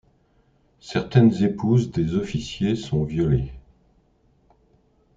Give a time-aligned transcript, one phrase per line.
[0.79, 3.53] Certaines épouses des officiers sont violées.